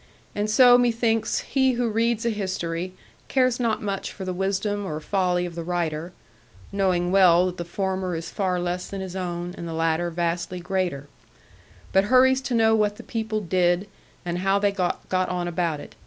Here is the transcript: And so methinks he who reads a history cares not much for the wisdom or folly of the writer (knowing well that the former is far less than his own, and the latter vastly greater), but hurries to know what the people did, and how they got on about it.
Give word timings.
And 0.33 0.49
so 0.49 0.79
methinks 0.79 1.41
he 1.41 1.73
who 1.73 1.87
reads 1.87 2.25
a 2.25 2.31
history 2.31 2.93
cares 3.27 3.59
not 3.59 3.83
much 3.83 4.11
for 4.11 4.25
the 4.25 4.33
wisdom 4.33 4.83
or 4.83 4.99
folly 4.99 5.45
of 5.45 5.53
the 5.53 5.61
writer 5.63 6.11
(knowing 6.71 7.11
well 7.11 7.45
that 7.45 7.57
the 7.57 7.65
former 7.65 8.15
is 8.15 8.31
far 8.31 8.59
less 8.59 8.87
than 8.89 8.99
his 8.99 9.15
own, 9.15 9.53
and 9.59 9.67
the 9.67 9.73
latter 9.75 10.09
vastly 10.09 10.59
greater), 10.59 11.07
but 11.93 12.05
hurries 12.05 12.41
to 12.41 12.55
know 12.55 12.73
what 12.73 12.95
the 12.95 13.03
people 13.03 13.41
did, 13.41 13.87
and 14.25 14.39
how 14.39 14.57
they 14.57 14.71
got 14.71 14.97
on 15.13 15.47
about 15.47 15.79
it. 15.79 15.93